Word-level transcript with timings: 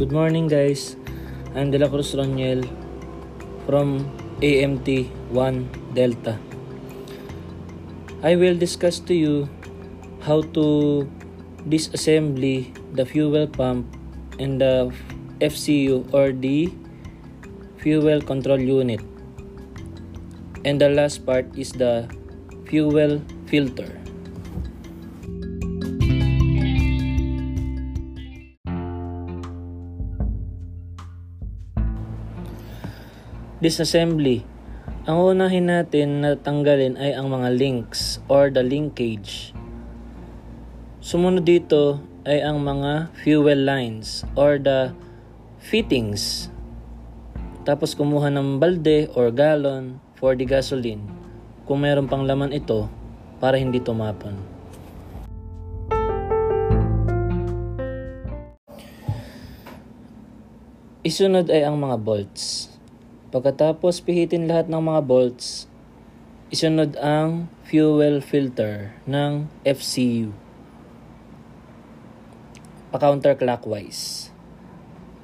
Good 0.00 0.12
morning 0.16 0.48
guys. 0.48 0.96
I'm 1.54 1.70
De 1.70 1.78
La 1.78 1.86
Cruz 1.92 2.16
Roniel 2.16 2.64
from 3.66 4.08
AMT 4.40 4.88
1 5.28 5.92
Delta. 5.92 6.40
I 8.22 8.32
will 8.34 8.56
discuss 8.56 8.98
to 9.10 9.12
you 9.12 9.50
how 10.24 10.40
to 10.56 11.04
disassembly 11.68 12.72
the 12.96 13.04
fuel 13.04 13.46
pump 13.46 13.84
and 14.38 14.58
the 14.58 14.88
FCU 15.42 16.08
or 16.14 16.32
the 16.32 16.72
fuel 17.76 18.22
control 18.22 18.58
unit. 18.58 19.04
And 20.64 20.80
the 20.80 20.88
last 20.88 21.26
part 21.26 21.44
is 21.58 21.72
the 21.72 22.08
fuel 22.64 23.20
filter. 23.52 23.99
Disassembly. 33.60 34.40
Ang 35.04 35.36
unahin 35.36 35.68
natin 35.68 36.24
na 36.24 36.32
tanggalin 36.32 36.96
ay 36.96 37.12
ang 37.12 37.28
mga 37.28 37.52
links 37.52 38.16
or 38.24 38.48
the 38.48 38.64
linkage. 38.64 39.52
Sumunod 41.04 41.44
dito 41.44 42.00
ay 42.24 42.40
ang 42.40 42.64
mga 42.64 43.12
fuel 43.20 43.60
lines 43.60 44.24
or 44.32 44.56
the 44.56 44.96
fittings. 45.60 46.48
Tapos 47.68 47.92
kumuha 47.92 48.32
ng 48.32 48.56
balde 48.56 49.12
or 49.12 49.28
gallon 49.28 50.00
for 50.16 50.32
the 50.32 50.48
gasoline 50.48 51.04
kung 51.68 51.84
meron 51.84 52.08
pang 52.08 52.24
laman 52.24 52.56
ito 52.56 52.88
para 53.44 53.60
hindi 53.60 53.76
tumapon. 53.76 54.40
Isunod 61.04 61.52
ay 61.52 61.68
ang 61.68 61.76
mga 61.76 62.00
bolts. 62.00 62.79
Pagkatapos 63.30 64.02
pihitin 64.02 64.50
lahat 64.50 64.66
ng 64.66 64.82
mga 64.82 65.06
bolts, 65.06 65.70
isunod 66.50 66.98
ang 66.98 67.46
fuel 67.62 68.18
filter 68.18 68.98
ng 69.06 69.46
FCU. 69.62 70.34
Pa-counterclockwise. 72.90 74.34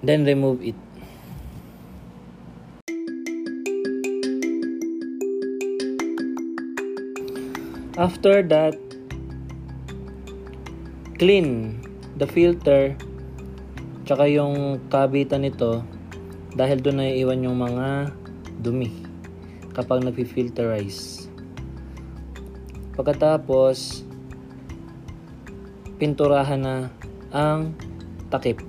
Then 0.00 0.24
remove 0.24 0.64
it. 0.64 0.80
After 8.00 8.40
that, 8.48 8.80
clean 11.20 11.84
the 12.16 12.24
filter 12.24 12.96
tsaka 14.08 14.24
yung 14.24 14.80
kabitan 14.88 15.44
nito 15.44 15.84
dahil 16.54 16.82
doon 16.82 16.96
na 16.98 17.06
iwan 17.10 17.46
yung 17.46 17.58
mga 17.58 18.10
dumi 18.58 18.90
kapag 19.70 20.02
nagfi-filterize. 20.02 21.30
Pagkatapos, 22.98 24.02
pinturahan 25.96 26.60
na 26.60 26.74
ang 27.30 27.72
takip 28.28 28.60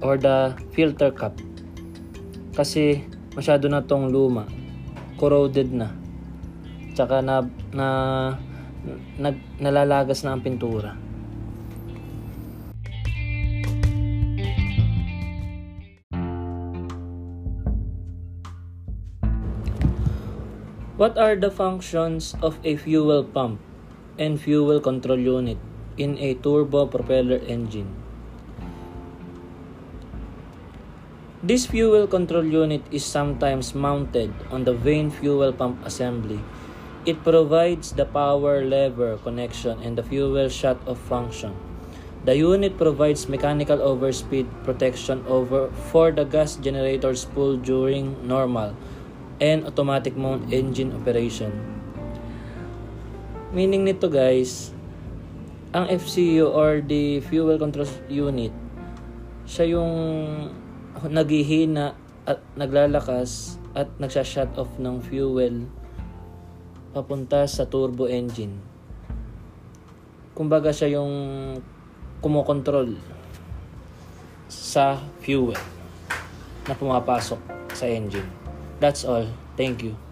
or 0.00 0.16
the 0.16 0.54
filter 0.72 1.10
cap 1.10 1.34
kasi 2.54 3.02
masyado 3.34 3.66
na 3.66 3.82
tong 3.82 4.14
luma. 4.14 4.46
Corroded 5.18 5.70
na. 5.70 5.94
Tsaka 6.94 7.22
na, 7.22 7.42
na, 7.74 7.88
na 9.18 9.28
nalalagas 9.58 10.22
na 10.22 10.34
ang 10.34 10.42
pintura 10.42 10.94
What 20.94 21.18
are 21.18 21.34
the 21.34 21.50
functions 21.50 22.38
of 22.38 22.62
a 22.62 22.78
fuel 22.78 23.26
pump 23.26 23.58
and 24.14 24.38
fuel 24.38 24.78
control 24.78 25.18
unit 25.18 25.58
in 25.98 26.14
a 26.22 26.38
turbo 26.38 26.86
propeller 26.86 27.42
engine? 27.50 27.90
This 31.42 31.66
fuel 31.66 32.06
control 32.06 32.46
unit 32.46 32.86
is 32.94 33.02
sometimes 33.02 33.74
mounted 33.74 34.30
on 34.54 34.62
the 34.62 34.70
vane 34.70 35.10
fuel 35.10 35.50
pump 35.50 35.82
assembly. 35.82 36.38
It 37.02 37.26
provides 37.26 37.90
the 37.90 38.06
power 38.06 38.62
lever 38.62 39.18
connection 39.18 39.82
and 39.82 39.98
the 39.98 40.06
fuel 40.06 40.48
shut-off 40.48 41.02
function. 41.10 41.58
The 42.22 42.38
unit 42.38 42.78
provides 42.78 43.26
mechanical 43.26 43.82
overspeed 43.82 44.46
protection 44.62 45.26
over 45.26 45.74
for 45.90 46.14
the 46.14 46.22
gas 46.22 46.54
generator 46.54 47.18
spool 47.18 47.56
during 47.58 48.14
normal 48.22 48.78
and 49.44 49.68
automatic 49.68 50.16
mount 50.16 50.48
engine 50.48 50.96
operation. 50.96 51.52
Meaning 53.52 53.84
nito 53.84 54.08
guys, 54.08 54.72
ang 55.76 55.84
FCU 55.92 56.48
or 56.48 56.80
the 56.80 57.20
fuel 57.28 57.60
control 57.60 57.84
unit, 58.08 58.56
siya 59.44 59.76
yung 59.76 59.92
naghihina 61.04 61.92
at 62.24 62.40
naglalakas 62.56 63.60
at 63.76 63.92
nagsha-shut 64.00 64.48
off 64.56 64.72
ng 64.80 65.04
fuel 65.04 65.68
papunta 66.96 67.44
sa 67.44 67.68
turbo 67.68 68.08
engine. 68.08 68.56
Kumbaga 70.32 70.72
siya 70.72 70.98
yung 70.98 71.12
kumokontrol 72.24 72.96
sa 74.48 74.96
fuel 75.20 75.58
na 76.64 76.72
pumapasok 76.72 77.40
sa 77.76 77.84
engine. 77.90 78.43
That's 78.80 79.04
all. 79.04 79.26
Thank 79.56 79.82
you. 79.82 80.03